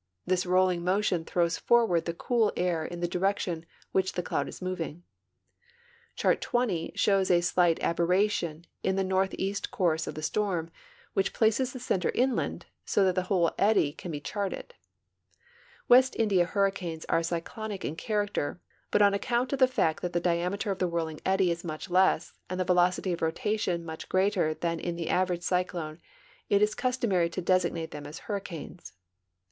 [0.25, 4.47] This rolling motion throws forward the cool air in the direction in which the cloud
[4.49, 5.03] is moving.
[6.15, 10.15] Chart XX siiows a .slight aberration in the norlheast eourscof 82 STORMS AND WEATHER FORECASTS
[10.15, 10.71] the storm,
[11.13, 14.73] which places the center inhmd, so that the wliole eddy can be charted.
[15.87, 18.59] West India Imrricanes are c}' clonic in character,
[18.89, 21.91] but on account of the fact that the diameter of the whirling edd_y is much
[21.91, 25.99] less and the velocit}'' of rotation much greater than in the average cyclone,
[26.49, 28.93] it is customary to designate them as hurricanes.